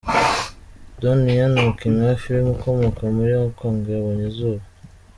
Donnie 1.01 1.35
Yen, 1.37 1.53
umukinnyi 1.61 2.01
wa 2.09 2.15
film 2.23 2.45
ukomoka 2.55 3.01
muri 3.15 3.31
Hong 3.39 3.53
Kong 3.59 3.77
yabonye 3.93 4.25
izuba. 4.31 4.63